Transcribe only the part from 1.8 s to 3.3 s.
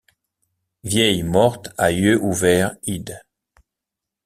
yeulx ouverts id.